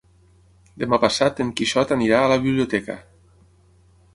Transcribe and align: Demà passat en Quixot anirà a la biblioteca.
Demà 0.83 0.99
passat 1.03 1.41
en 1.45 1.51
Quixot 1.59 1.93
anirà 1.97 2.23
a 2.23 2.33
la 2.33 2.39
biblioteca. 2.47 2.97